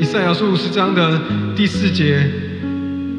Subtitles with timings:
[0.00, 1.20] 以赛亚书五十章的
[1.54, 2.28] 第四节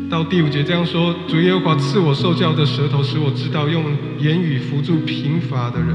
[0.10, 3.84] 到第五节这样说：主耶和华赐我受教的舌头，使我知道用
[4.20, 5.90] 言语扶助贫乏的人。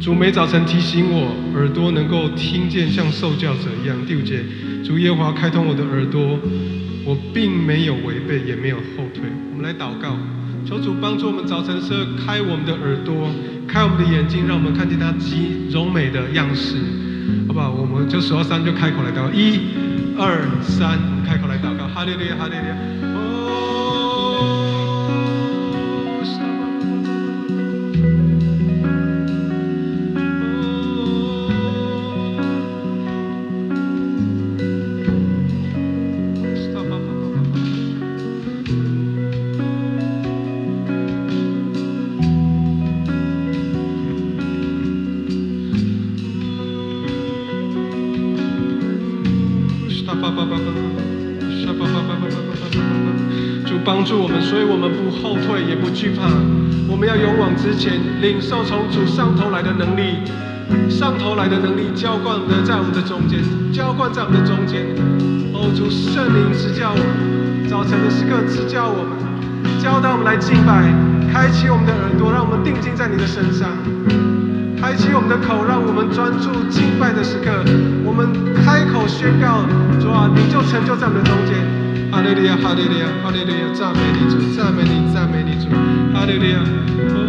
[0.00, 3.96] 主每早晨提醒我，耳朵能够听见像受教者一样。
[4.06, 4.42] 第五节，
[4.84, 6.38] 主耶和华开通我的耳朵，
[7.04, 9.22] 我并没有违背，也没有后退。
[9.52, 10.16] 我们来祷告，
[10.66, 13.30] 求主帮助我们早晨时候开我们的耳朵，
[13.68, 16.76] 开我们的眼睛，让我们看见他极柔美的样式，
[17.48, 17.70] 好不好？
[17.70, 19.60] 我们就数到三就开口来祷告，一、
[20.18, 23.05] 二、三，开口来祷告，哈利路亚，哈利路亚。
[55.06, 56.26] 不后退，也不惧怕。
[56.88, 60.18] 我们要勇往直前，领受从主上头来的能力，
[60.90, 63.38] 上头来的能力浇灌的在我们的中间，
[63.72, 64.82] 浇灌在我们的中间。
[65.54, 69.14] 哦，主圣灵指教我们，早晨的时刻指教我们，
[69.78, 70.90] 教导我们来敬拜，
[71.32, 73.70] 开启我们的耳朵，让我们定睛在你的身上。
[74.74, 77.62] 开启我们的口，让我们专注敬拜的时刻。
[78.02, 78.26] 我们
[78.58, 79.62] 开口宣告：
[80.02, 81.85] 主啊，你就成就在我们的中间。
[82.16, 85.68] 哈利路亚，哈利路亚，哈利路亚，赞美你主，赞美你，赞美你主，
[86.14, 86.64] 哈利路亚。
[87.12, 87.20] 哦，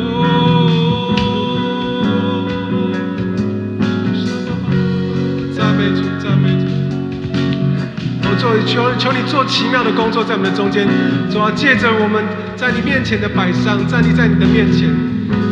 [5.54, 6.64] 赞美主，赞美主。
[8.24, 10.88] 我做求求你做奇妙的工作在我们的中间。
[11.30, 12.24] 主啊，借着我们
[12.56, 14.88] 在你面前的摆上，站立在你的面前。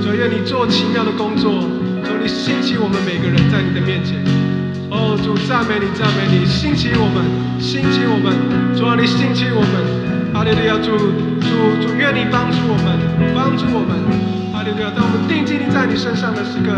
[0.01, 1.59] 主啊愿你做奇妙的工作。
[2.05, 4.15] 主，你兴起我们每个人在你的面前。
[4.95, 7.19] 哦，主赞美你，赞美你，兴起我们，
[7.59, 8.31] 兴起我们。
[8.71, 9.75] 主啊，你兴起我们。
[10.31, 10.95] 哈利路亚，主
[11.43, 11.51] 主
[11.83, 12.95] 主，愿你帮助我们，
[13.35, 13.91] 帮助我们。
[14.55, 16.71] 哈利路亚，当我们定睛你在你身上的时刻，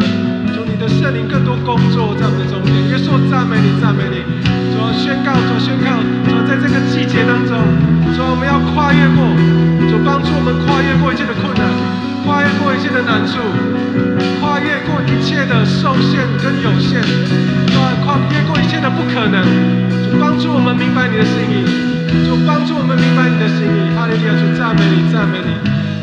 [0.50, 2.74] 主你的圣灵更多工作在我们的中间。
[2.90, 4.26] 耶稣赞美你，赞美你。
[4.74, 7.54] 主宣告，主宣告，主在这个季节当中，
[8.18, 9.22] 主我们要跨越过，
[9.86, 11.70] 主帮助我们跨越过一切的困难。
[12.26, 13.40] 跨越过一切的难处，
[14.78, 17.02] 越过一切的受限跟有限，
[17.74, 19.42] 跨跨越过一切的不可能，
[20.06, 21.66] 主帮助我们明白你的心意，
[22.30, 23.90] 主帮助我们明白你的心意。
[23.98, 25.50] 哈利路亚，主赞美你，赞美你，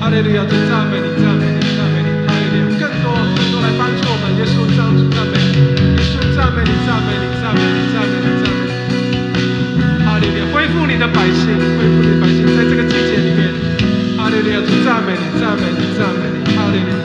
[0.02, 4.34] 哈利路亚，主赞美你，赞美你，赞美你，哈利路亚，更多更多来帮助我们。
[4.34, 10.02] 耶稣赞主赞美你，耶稣赞美你，赞美你，赞美你，赞美你，赞美你。
[10.02, 13.54] 哈利路亚，恢复你的百姓，恢复你的百姓，在这个季节里面。
[14.18, 16.98] 哈利路亚，主赞美你，赞美你，赞美你，哈利路亚，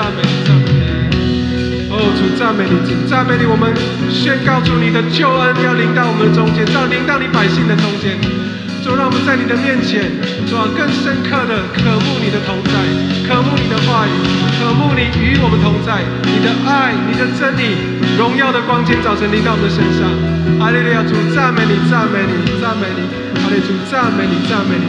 [0.00, 0.64] 赞美你，赞美。
[1.12, 3.68] 你，哦，主赞美你，主赞美你，我们
[4.08, 8.16] 宣告主你的救恩要临到我们的中间，要临到你百姓的中间，
[8.80, 10.08] 主让我们在你的面前，
[10.48, 12.80] 主要更深刻的渴慕你的同在，
[13.28, 14.12] 渴慕你的话语，
[14.56, 17.76] 渴慕你与我们同在，你的爱，你的真理，
[18.16, 20.08] 荣耀的光今早晨临到我们的身上，
[20.56, 23.04] 哈利路亚，主赞美你，赞美你，赞美你。
[23.36, 24.88] 哈利主赞美你，赞美你，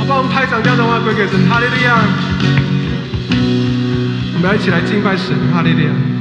[0.00, 2.00] 好，帮我们拍掌，将荣耀归给神，哈利路亚。
[4.36, 6.15] 我们要一起来敬拜神，哈利路亚。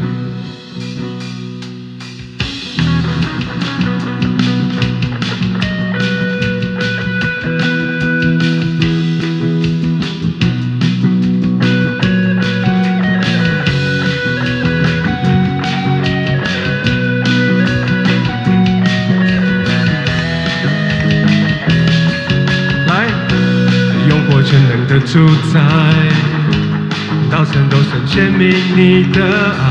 [27.76, 29.20] 都神显明你的
[29.52, 29.68] 爱，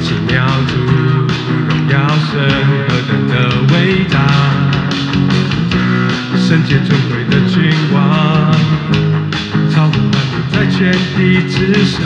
[0.00, 0.72] 奇妙主
[1.68, 1.94] 荣耀
[2.24, 2.72] 神何
[3.06, 3.32] 等的
[3.74, 3.74] 伟
[4.10, 4.16] 大，
[6.38, 8.00] 圣洁尊贵的君王，
[9.70, 12.00] 超过万民在全地之上，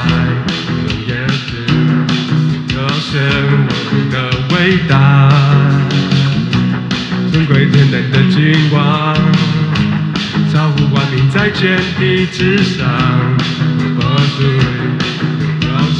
[0.85, 1.49] 用眼睛
[2.67, 3.19] 表现
[3.67, 3.69] 我
[4.11, 4.15] 的
[4.53, 4.93] 伟大，
[7.31, 8.35] 尊贵天台的君
[8.71, 8.77] 王，
[10.53, 12.85] 造物万民在天地之上，
[13.97, 14.01] 我
[14.37, 14.39] 主。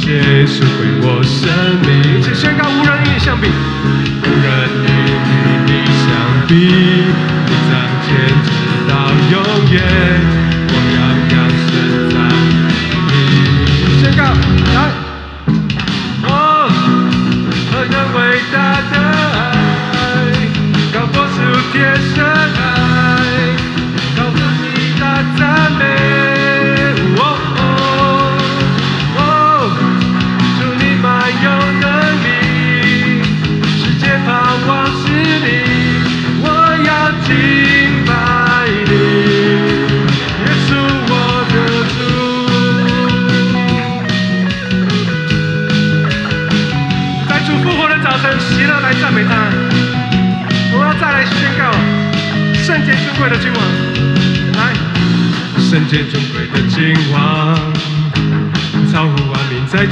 [0.06, 1.44] 耶稣为我生
[1.82, 3.46] 命，请宣告无人与你相比，
[4.22, 4.48] 无人
[4.86, 4.88] 与
[5.66, 5.70] 你
[6.06, 6.08] 相
[6.46, 7.70] 比，你彰
[8.06, 8.08] 显
[8.46, 8.48] 直
[8.88, 8.90] 到
[9.32, 9.36] 永
[9.70, 9.76] 远，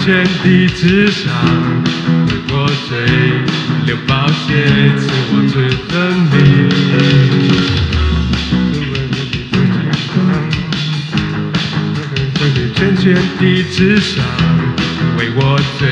[0.06, 1.32] 万民在天地之上，
[2.26, 2.54] 为我
[2.88, 2.90] 罪
[3.86, 4.64] 流宝血，
[4.96, 5.54] 赐我罪
[5.88, 5.94] 分
[6.30, 6.34] 明。
[12.38, 12.40] 在
[12.96, 14.24] 天地之上，
[15.18, 15.88] 为我罪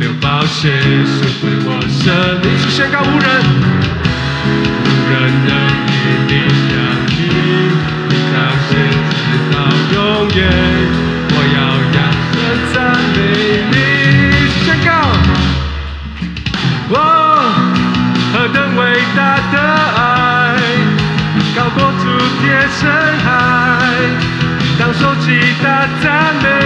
[0.00, 0.70] 流宝血，
[1.04, 2.12] 赎回我生
[2.42, 3.28] 命，是宣告无人，
[4.84, 5.14] 无人
[5.46, 5.50] 能。
[6.26, 6.32] 你
[6.68, 6.70] 相
[7.08, 7.18] 信，
[8.08, 8.34] 你彰
[8.68, 8.70] 显
[9.10, 9.22] 直
[9.52, 9.54] 到
[9.94, 9.96] 永
[10.36, 10.38] 远。
[25.62, 26.59] 当受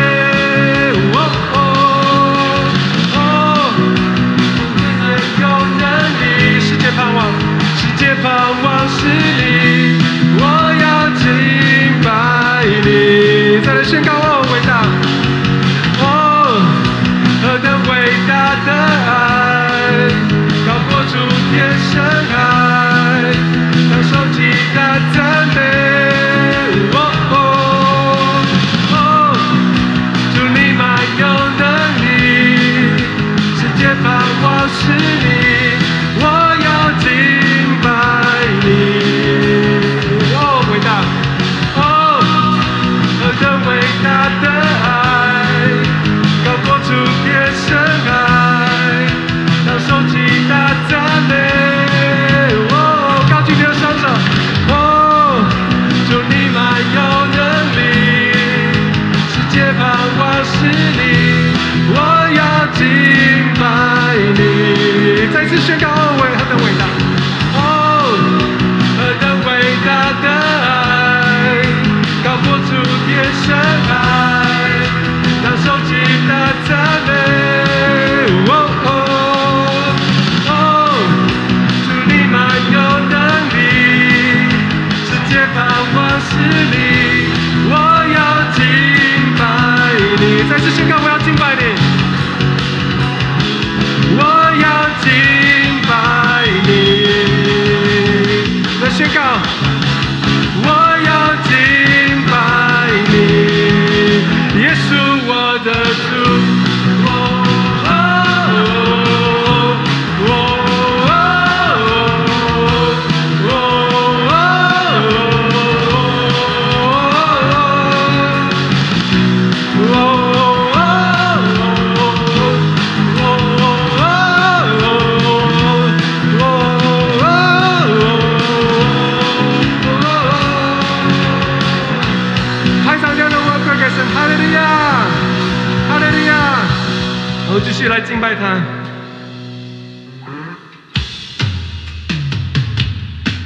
[86.34, 86.93] 是你，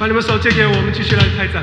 [0.08, 1.62] 你们手借给我们，继续来开展。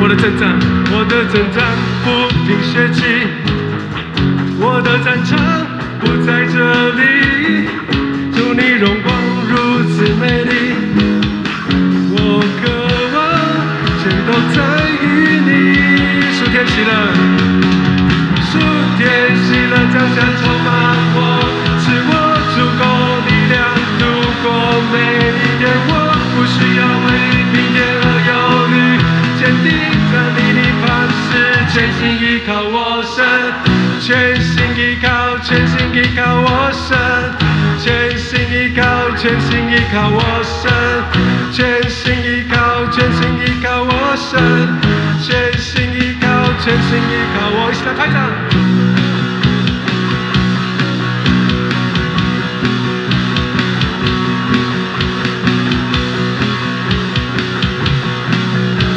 [0.00, 0.58] 我的征战，
[0.90, 1.64] 我的征战
[2.02, 3.28] 不停歇息。
[4.58, 5.38] 我的战场
[6.00, 7.68] 不在这里，
[8.32, 9.14] 祝你荣光
[9.48, 10.73] 如此美丽。
[16.74, 16.90] 喜乐，
[18.50, 18.58] 属
[18.98, 19.00] 天
[19.46, 20.66] 喜乐降下充满
[21.14, 21.16] 我，
[21.78, 22.12] 赐我
[22.50, 22.82] 足够
[23.28, 23.54] 力量
[24.00, 24.02] 度
[24.42, 24.44] 过
[24.90, 24.94] 每
[25.38, 25.62] 一天。
[25.86, 25.90] 我
[26.34, 27.08] 不需要为
[27.54, 28.34] 明天而忧
[28.74, 28.76] 虑，
[29.38, 29.70] 坚定
[30.10, 30.84] 在你的磐
[31.22, 31.30] 石，
[31.72, 32.76] 全心依靠我
[33.06, 33.22] 神，
[34.00, 36.98] 全心依靠，全心依靠我神。
[37.78, 38.82] 全心依靠，
[39.16, 40.66] 全心依靠我神，
[41.52, 44.83] 全心依靠，全心依靠我神，全心依靠，
[46.74, 47.70] 全心依靠我。
[47.70, 48.18] 一起来拍掌。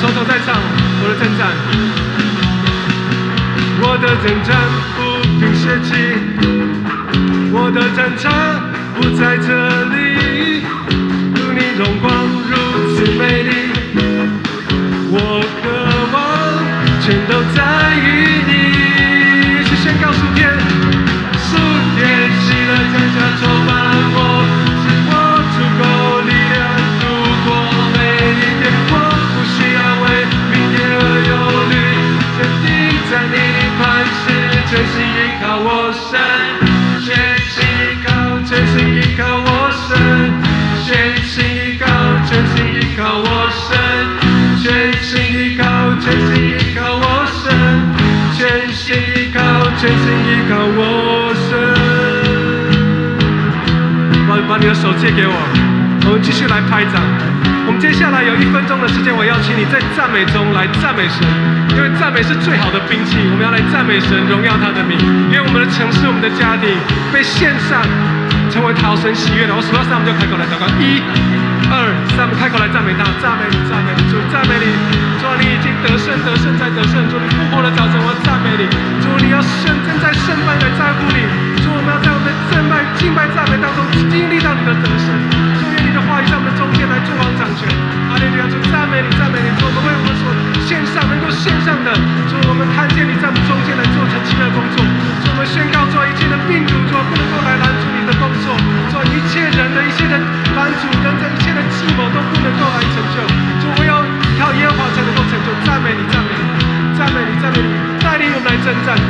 [0.01, 0.57] 从头再唱，
[1.03, 1.39] 我的征战，
[3.83, 4.49] 我的征战
[4.95, 4.99] 不
[5.37, 5.93] 停歇气，
[7.53, 8.25] 我的征战。
[8.99, 9.45] 不在这
[9.93, 9.95] 里，
[11.35, 12.09] 有你荣光
[12.49, 12.51] 如
[12.95, 13.49] 此美丽，
[15.11, 15.15] 我
[17.07, 17.86] 全都在。
[54.87, 55.35] 手借给我，
[56.07, 57.03] 我们继续来拍掌。
[57.67, 61.27] 我们接下来有一分钟的时间，我邀请你在赞美中来赞美神，
[61.75, 63.19] 因为赞美是最好的兵器。
[63.27, 64.95] 我们要来赞美神，荣耀他的名，
[65.27, 66.71] 因为我们的城市、我们的家庭
[67.11, 67.83] 被献上。
[68.47, 70.63] 成为讨神喜悦的，我数到三，我们就开口来祷告。
[70.79, 71.03] 一、
[71.67, 74.71] 二、三，我们开口来赞美他，赞美你，赞美你，主，赞美你。
[75.19, 76.95] 主，你已经得胜，得胜在得胜。
[77.11, 78.63] 主，你复活的早晨，我赞美你。
[79.03, 81.46] 主，你要胜，正在胜败来在乎你。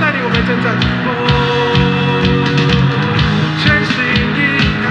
[0.07, 0.71] 带领我们正在
[1.03, 1.11] 高处，
[3.59, 3.93] 全心
[4.37, 4.39] 依
[4.85, 4.87] 靠，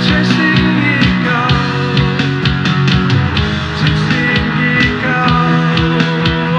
[0.00, 0.32] 全心
[0.80, 0.80] 依
[1.22, 1.28] 靠，
[3.76, 4.02] 全心
[4.56, 4.58] 依
[5.04, 5.04] 靠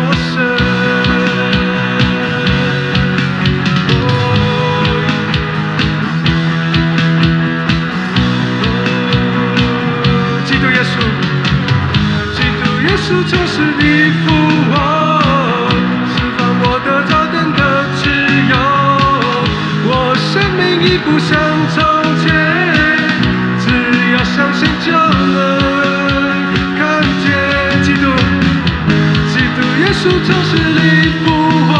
[0.06, 0.32] 我神。
[3.90, 4.06] 哦，
[10.46, 10.94] 基督耶稣，
[12.36, 13.82] 基督耶稣就是你
[14.24, 14.30] 复
[14.72, 15.03] 活。
[30.26, 30.80] 城市里
[31.24, 31.26] 复
[31.68, 31.72] 活，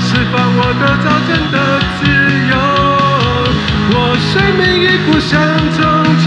[0.00, 1.56] 释放我的早等的
[1.98, 2.00] 自
[2.50, 2.52] 由。
[3.92, 3.94] 我
[4.32, 5.30] 生命已不像
[5.76, 5.78] 从
[6.24, 6.26] 前，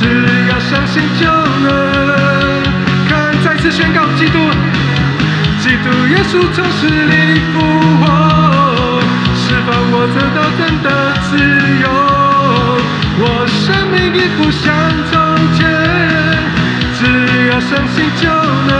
[0.00, 0.02] 只
[0.48, 1.22] 要相信就
[1.62, 1.66] 能。
[3.08, 3.12] 看，
[3.44, 4.36] 再次宣告基督，
[5.60, 7.54] 基督耶稣从死里复
[8.00, 8.02] 活，
[9.36, 10.88] 释放我得到真的
[11.30, 11.30] 自
[11.82, 11.84] 由。
[13.16, 14.64] 我生命已不像
[15.12, 15.14] 从
[15.54, 15.62] 前，
[16.98, 17.00] 只
[17.50, 18.22] 要相信就
[18.66, 18.72] 能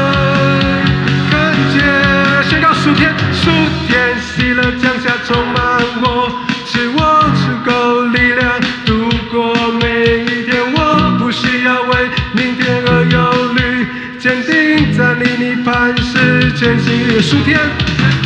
[16.79, 17.59] 石，全心的数天，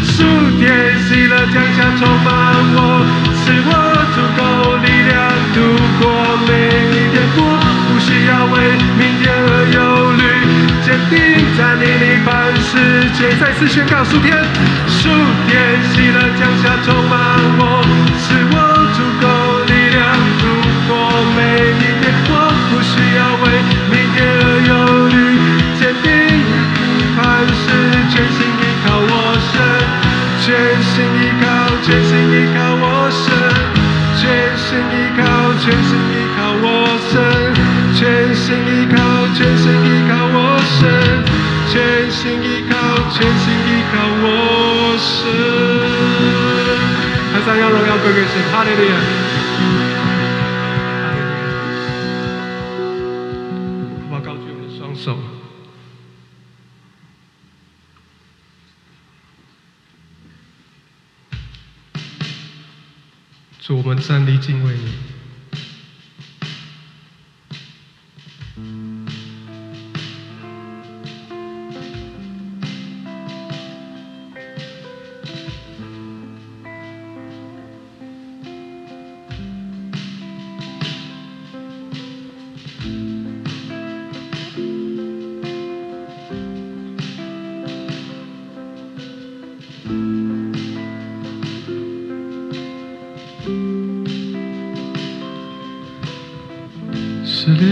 [0.02, 0.24] 数
[0.58, 2.28] 天喜乐降下充满
[2.74, 3.70] 我，赐我
[4.14, 4.40] 足够
[4.80, 5.12] 力量
[5.52, 5.56] 度
[6.00, 6.02] 过
[6.46, 6.50] 每
[6.88, 7.16] 一天。
[7.36, 7.40] 我
[7.88, 8.56] 不需要为
[8.96, 9.78] 明天而忧
[10.16, 10.22] 虑，
[10.82, 11.16] 坚定
[11.56, 12.72] 站立你磐石，
[13.14, 14.32] 全再次宣告数天，
[14.88, 15.08] 数
[15.46, 15.52] 天
[15.92, 17.18] 喜乐降下充满
[17.58, 17.77] 我，
[43.90, 45.24] 看我身，
[47.32, 48.42] 还想要荣耀归给谁？
[48.52, 48.92] 哈利路亚！
[54.10, 54.36] 我我
[54.76, 55.16] 双手，
[63.60, 65.17] 祝我们站立敬畏你。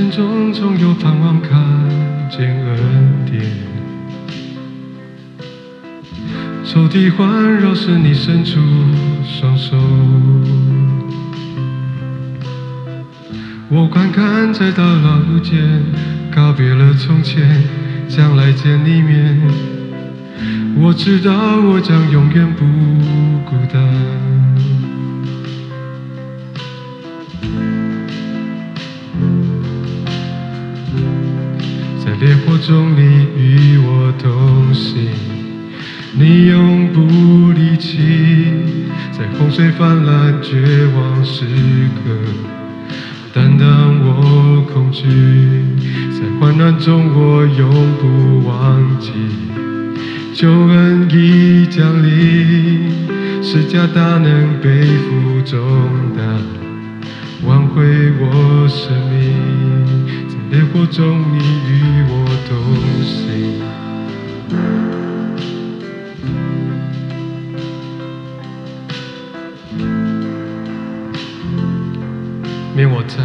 [0.07, 1.51] 心中总有盼望，看
[2.31, 3.43] 见恩典。
[6.65, 8.61] 抽屉环绕时，你伸出
[9.25, 9.77] 双手。
[13.69, 15.83] 我观看在大老路间，
[16.33, 17.65] 告别了从前，
[18.07, 19.41] 将来见你面。
[20.77, 21.33] 我知道
[21.63, 22.65] 我将永远不
[23.45, 24.26] 孤单。
[32.19, 35.07] 烈火中，你与我同行，
[36.15, 37.99] 你永不离弃。
[39.13, 41.45] 在洪水泛滥、绝望时
[41.95, 42.11] 刻，
[43.35, 43.67] 担当
[44.01, 45.05] 我恐惧。
[46.11, 47.71] 在患难中，我永
[48.01, 49.13] 不忘记，
[50.33, 52.91] 救恩已降临，
[53.43, 55.61] 施加大能背负重
[56.17, 56.41] 担，
[57.47, 57.85] 挽回
[58.21, 60.26] 我生命。
[60.49, 62.57] 烈火中，你与我同
[63.03, 63.61] 行。
[72.77, 73.17] 免我在，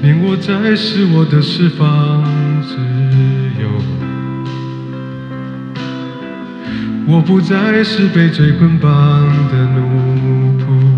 [0.00, 2.24] 免我在，是我的释放
[2.62, 2.76] 自
[3.60, 3.68] 由。
[7.06, 8.90] 我不再是被罪捆绑
[9.48, 10.89] 的奴仆。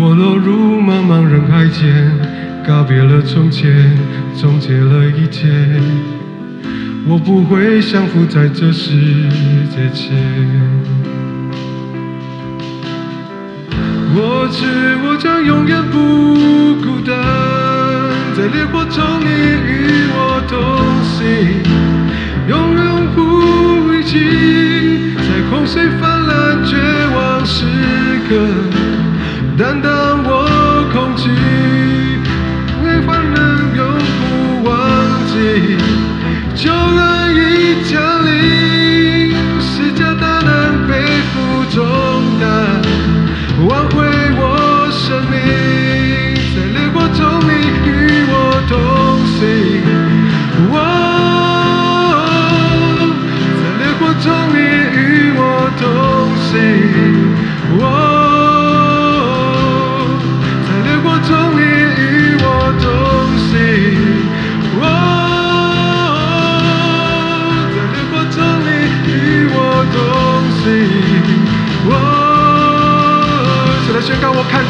[0.00, 2.08] 我落入茫茫人海间，
[2.64, 3.68] 告别了从前，
[4.40, 5.48] 终结了一切。
[7.08, 8.92] 我不会降服在这世
[9.68, 10.14] 界前。
[14.14, 14.64] 我知
[15.02, 17.12] 我将永远不孤单，
[18.36, 20.56] 在烈火中你与我同
[21.02, 21.26] 行，
[22.48, 22.80] 永远
[23.16, 24.14] 不离弃，
[25.16, 26.17] 在洪水泛
[29.58, 29.97] 刻，担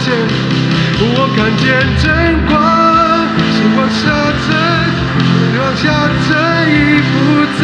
[0.09, 0.13] 告？
[1.01, 1.67] 我看见，
[2.03, 2.07] 真
[2.47, 2.59] 光，
[3.55, 4.03] 是往下
[4.45, 4.49] 沉，
[5.59, 5.85] 往下
[6.27, 6.29] 沉
[6.69, 6.75] 已
[7.13, 7.15] 不
[7.61, 7.63] 在，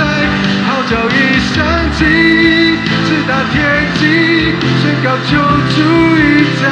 [0.66, 1.16] 号角已
[1.52, 1.56] 响
[1.96, 2.00] 起，
[3.06, 3.54] 直达天
[3.98, 4.02] 际，
[4.80, 5.32] 宣告救
[5.74, 5.76] 主
[6.16, 6.22] 已
[6.60, 6.62] 降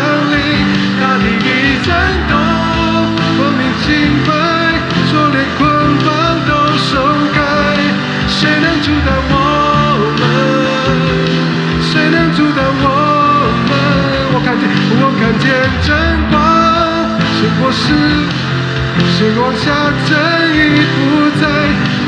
[19.42, 19.66] 是往下
[20.06, 20.10] 沉
[20.54, 20.56] 已
[20.94, 20.98] 不
[21.40, 21.42] 在，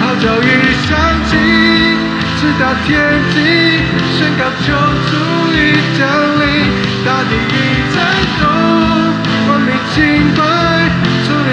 [0.00, 0.46] 号角已
[0.86, 0.94] 响
[1.26, 1.32] 起，
[2.38, 2.92] 直达天
[3.32, 3.36] 际，
[4.16, 4.68] 宣告救
[5.10, 5.12] 主
[5.52, 5.54] 已
[5.98, 6.00] 降
[6.38, 6.42] 临，
[7.04, 7.52] 大地已
[7.92, 7.96] 震
[8.38, 8.42] 动，
[9.46, 9.98] 光明敬
[10.36, 10.38] 拜，
[11.24, 11.50] 锁链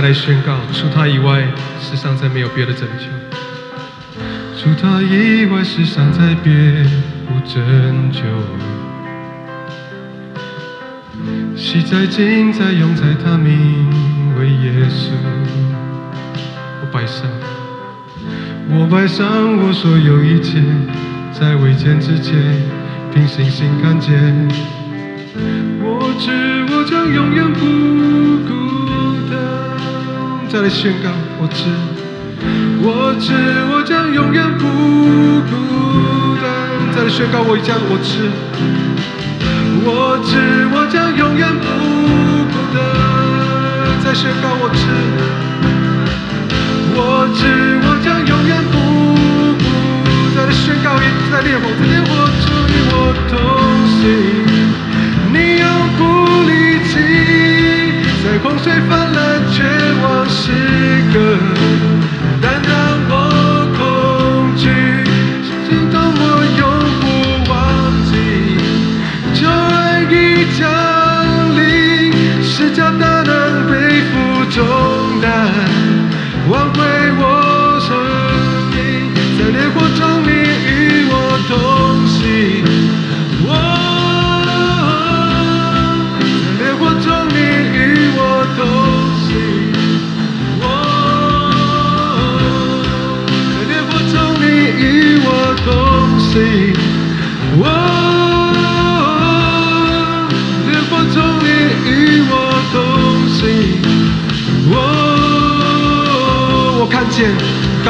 [0.00, 1.42] 再来宣告：除他以外，
[1.80, 3.06] 世上再没有别的拯救；
[4.56, 6.52] 除他以外，世上再别
[7.26, 8.20] 无拯救。
[11.56, 13.90] 喜在、今在、永在，他名
[14.38, 15.10] 为耶稣。
[16.80, 17.26] 我摆上，
[18.70, 19.26] 我摆上
[19.58, 20.62] 我所有一切，
[21.32, 22.36] 在未见之前，
[23.12, 24.14] 凭信心看见。
[25.82, 26.30] 我知
[26.72, 27.97] 我将永远不孤。
[30.50, 31.64] 再来宣告，我知，
[32.80, 33.32] 我知
[33.70, 34.64] 我将永远不
[35.44, 35.52] 孤
[36.40, 36.48] 单。
[36.96, 38.32] 再来宣告，我将我知。
[39.84, 41.68] 我知我将永远不
[42.48, 42.80] 孤单，
[44.02, 44.88] 再宣告我知，
[46.96, 47.44] 我知
[47.84, 48.76] 我将永远不
[49.60, 49.62] 孤
[50.34, 52.08] 单，再来宣告一直，在烈火，在烈火
[52.40, 53.36] 中与我同
[54.00, 54.02] 行，
[55.30, 55.64] 你永
[55.96, 56.00] 不
[56.48, 56.50] 离
[56.88, 56.96] 弃，
[58.24, 59.07] 在洪水泛
[59.58, 59.64] 绝
[60.04, 60.52] 望时
[61.12, 61.47] 刻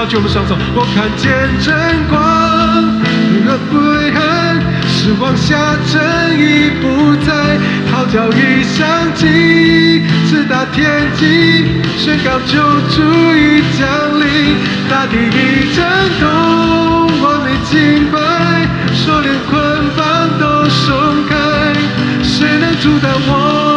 [0.08, 1.28] 高举我们双手，我看见
[1.60, 1.68] 真
[2.08, 2.16] 光，
[3.44, 4.18] 永不悔恨，
[4.88, 6.00] 失望下正
[6.32, 7.30] 义不再，
[7.92, 12.56] 号角已响起，直达天际，宣告救
[12.88, 13.02] 主
[13.36, 13.84] 已降
[14.18, 14.56] 临，
[14.88, 15.84] 大地已震
[16.18, 16.26] 动，
[17.20, 18.18] 完美敬拜，
[18.94, 19.60] 锁链捆
[19.94, 20.96] 绑都松
[21.28, 21.36] 开，
[22.22, 23.67] 谁能阻挡我？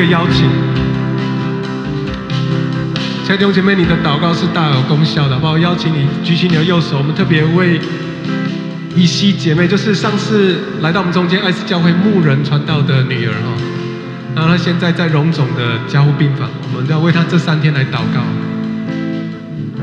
[0.00, 0.48] 个邀请，
[3.22, 5.58] 亲爱的弟兄姐妹，你的祷告是大有功效的，好不好？
[5.58, 7.78] 邀请你举起你的右手，我们特别为
[8.96, 13.52] 依稀姐妹，就是上次来到我们中间爱思教会牧人传道的女儿哈，
[14.34, 18.24] 然后她现在在荣总的加护病房，我们要为她这三天来祷告，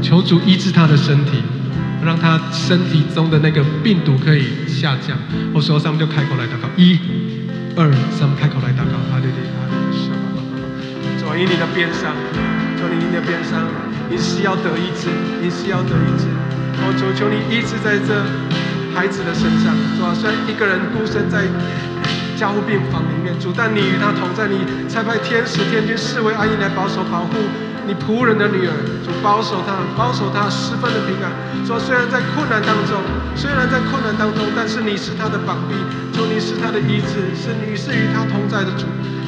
[0.01, 1.43] 求主医治她的身体。
[2.05, 5.17] 让她身体中的那个病毒可以下降。
[5.53, 6.97] 我说，上面就开口来祷告，一、
[7.75, 8.97] 二、三，开口来祷告。
[9.11, 9.66] 哈利路
[11.37, 12.15] 亚，走你的边上，
[12.77, 13.61] 求你你的边上，
[14.09, 15.09] 你是要得医治，
[15.41, 16.25] 你是要得医治。
[16.81, 18.09] 我求求你医治在这
[18.95, 20.13] 孩子的身上，是吧？
[20.17, 21.45] 虽然一个人孤身在
[22.35, 27.37] 加护病房里面，主，但你与他同在，你差派天使、天君、侍卫、阿姨来保守、保护。
[27.87, 31.31] 你仆人的女儿，主保守她，保守她十分的平安。
[31.63, 32.99] 说虽然在困难当中，
[33.31, 35.73] 虽然在困难当中，但是你是她的膀臂，
[36.11, 38.83] 主你是她的医治，是你是与她同在的主。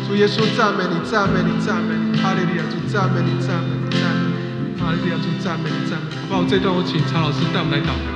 [0.09, 2.65] 主耶稣赞美你，赞美你，赞美你，哈利路亚！
[2.65, 4.25] 主赞美你，赞美你，赞美
[4.73, 5.13] 你，哈利路亚！
[5.21, 6.33] 主赞美你，赞美你。
[6.33, 8.09] 好，这段我请曹老师带我们来祷告。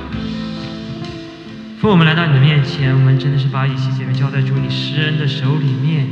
[1.80, 6.08] 父，我们来到你的面前，我们真的是把一些姐妹交在主你施恩的手里面。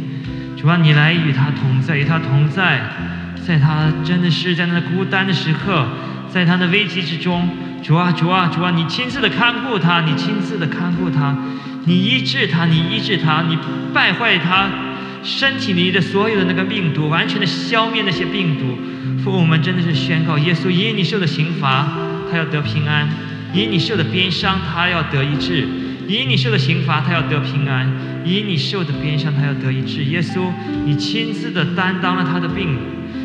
[0.56, 2.88] 主啊，你来与他同在，与他同在。
[3.44, 5.88] 在他真的是在那孤单的时刻，
[6.30, 7.50] 在他的危机之中，
[7.82, 11.36] 主啊主啊主啊，你亲自的看顾他，你亲自的看顾他，
[11.86, 13.58] 你医治他，你医治他，你
[13.92, 14.68] 败坏他
[15.22, 18.76] 身体里的所有的那个病毒，完全的消灭那些病毒。
[19.22, 21.88] 父，我们真的是宣告，耶稣因你受的刑罚，
[22.30, 23.06] 他要得平安；
[23.54, 25.64] 因你受的鞭伤，他要得医治；
[26.08, 27.86] 因你受的刑罚，他要得平安；
[28.24, 30.04] 因你受的鞭伤，他要得医治。
[30.04, 30.50] 耶稣，
[30.84, 32.76] 你亲自的担当了他的病。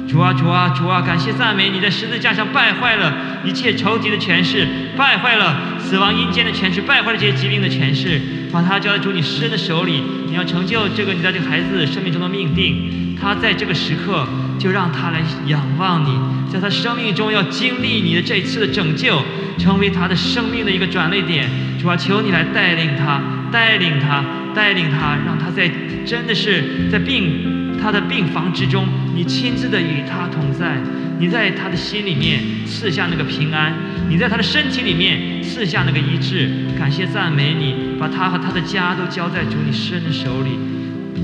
[0.08, 1.02] 主啊主啊主啊！
[1.02, 4.65] 感谢赞美你在十字架上败坏了一切仇敌的权势，
[4.96, 10.02] 败坏了死亡阴间的权势，败坏了这些疾病的权势，把他交在主你施恩的手里。
[10.28, 13.15] 你要成就这个你在这个孩子生命中的命定。
[13.20, 14.28] 他在这个时刻
[14.60, 19.22] 就让他来仰望你，在他生命中要经历你的这一次的拯救，
[19.58, 21.50] 成为他的生命的一个转捩点。
[21.82, 25.70] 主啊，求你来带领他，带领他，带领他，让他在
[26.06, 27.57] 真的是在病。
[27.88, 30.76] 他的病房之中，你亲自的与他同在，
[31.19, 33.73] 你在他的心里面赐下那个平安，
[34.10, 36.50] 你在他的身体里面赐下那个医治。
[36.78, 40.60] 感谢赞美你，把他和他的家都交在主你施恩的手里，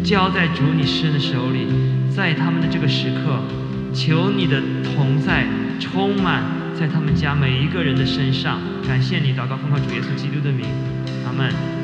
[0.05, 1.67] 交在主你施恩的手里，
[2.09, 3.43] 在他们的这个时刻，
[3.93, 4.61] 求你的
[4.95, 5.45] 同在
[5.81, 6.43] 充满
[6.79, 8.61] 在他们家每一个人的身上。
[8.87, 10.65] 感谢你，祷告奉靠主耶稣基督的名，
[11.25, 11.82] 阿门。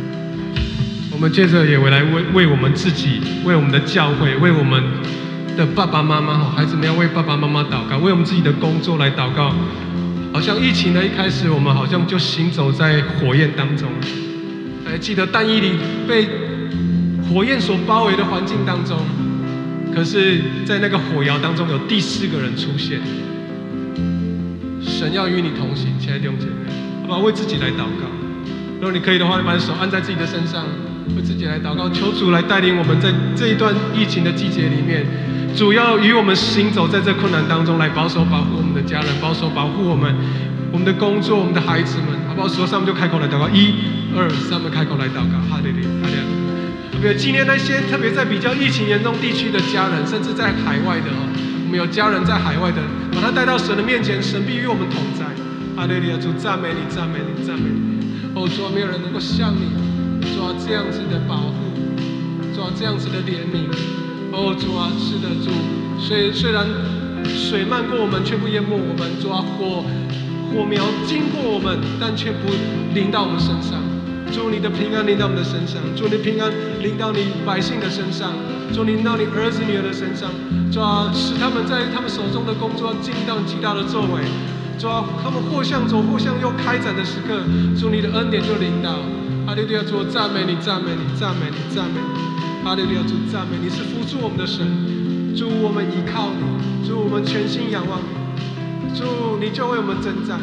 [1.20, 4.82] 我们接着也为来为为我们自己，为我们的教会，为我们
[5.58, 9.54] 的爸爸妈妈哈，孩子们要为爸爸妈妈祷告，为我们自己的工作来祷告。
[10.32, 13.90] 好像疫情的一开始，我们好像就行走在火焰当中。
[14.86, 15.74] 还记得单一里
[16.08, 16.26] 被
[17.28, 18.98] 火焰所包围的环境当中，
[19.94, 23.02] 可是，在那个火窑当中有第四个人出现。
[24.82, 27.20] 神要与你同行，亲爱的弟兄姐妹，好不好？
[27.20, 28.08] 为自己来祷告。
[28.80, 30.64] 如果你可以的话，把手按在自己的身上，
[31.16, 35.06] 为自己来祷告，求主来带领我们在这一段疫情的季节里面，
[35.56, 40.14] 主要与我们行走在这困难当中，来保守保护我们的家人，保守保护我们
[40.72, 42.48] 我们的工作，我们的孩子们，好不好？
[42.48, 43.74] 说上面就开口来祷告，一、
[44.16, 47.02] 二、三，我们开口来祷告，哈利路亚，哈利路亚。
[47.02, 51.22] 比如今天那些特别在比较疫情严重地区的家人，甚至在海外的哦，
[51.66, 52.84] 我们有家人在海外的，
[53.16, 55.26] 把他带到神的面前，神必与我们同在。
[55.76, 57.80] 哈利路亚，主赞美你，赞美你，赞美你。
[58.36, 59.72] 哦，主啊，没有人能够像你，
[60.40, 61.52] 主啊这样子的保护，
[62.56, 63.68] 主啊这样子的怜悯。
[64.32, 65.52] 哦，主啊，是的，主。
[66.00, 66.66] 虽虽然
[67.28, 69.84] 水漫过我们，却不淹没我们；主啊，火
[70.48, 72.48] 火苗经过我们，但却不
[72.96, 73.84] 淋到我们身上。
[74.32, 76.50] 祝你的平安临到我们的身上，祝你平安
[76.80, 78.32] 临到你百姓的身上，
[78.72, 80.32] 祝你到你儿子女儿的身上。
[80.72, 80.80] 主，
[81.12, 84.24] 使他们在他们手中的工作尽到极大的作为。
[84.80, 87.44] 主啊，他们或向左或向右开展的时刻，
[87.76, 89.04] 主你的恩典就领到。
[89.50, 92.64] 哈利路亚，主赞美你，赞美你，赞美你，赞美你。
[92.64, 94.64] 哈利路亚，主赞美你是辅助我们的神。
[95.36, 98.96] 主我们依靠你，主我们全心仰望你。
[98.96, 100.40] 主你就为我们征战。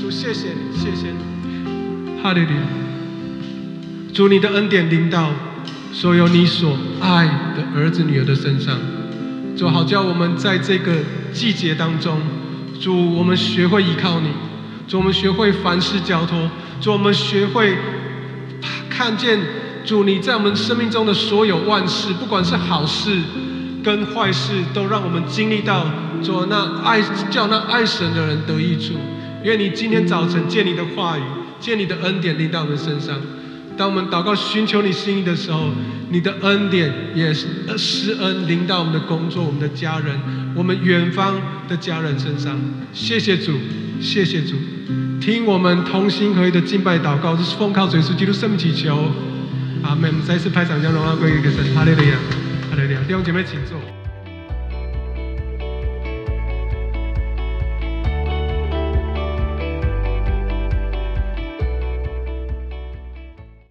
[0.00, 2.22] 主谢谢你，谢谢你。
[2.22, 2.56] 哈利路亚。
[4.14, 5.32] 主你的恩典领导
[5.92, 8.78] 所有你所爱的儿子女儿的身上。
[9.54, 10.94] 主好叫我们在这个
[11.30, 12.18] 季节当中。
[12.80, 14.30] 主，我们学会依靠你；
[14.88, 16.48] 主，我们学会凡事交托；
[16.80, 17.76] 主，我们学会
[18.96, 19.38] 看见
[19.84, 23.20] 主你在我们生命中的所有万事，不管是好事
[23.84, 25.86] 跟坏事，都让我们经历到
[26.22, 28.94] 主那爱叫那爱神的人得益处。
[29.44, 31.22] 愿你今天早晨借你的话语，
[31.60, 33.20] 借你的恩典临到我们身上。
[33.76, 35.68] 当我们祷告寻求你心意的时候，
[36.08, 40.18] 你的恩典也施恩临到我们的工作、我们的家人、
[40.56, 41.34] 我们远方
[41.68, 42.58] 的家人身上。
[42.94, 43.52] 谢谢主，
[44.00, 44.56] 谢谢主，
[45.20, 49.10] 听我们同心合一的敬拜祷告，这是奉靠主耶稣基督圣名祈求。
[49.82, 50.22] 阿门。
[50.22, 51.74] 再次拍掌，将荣耀归给神。
[51.74, 52.16] 哈利路亚，
[52.70, 53.00] 哈利路亚。
[53.06, 53.95] 弟兄姐妹，请坐。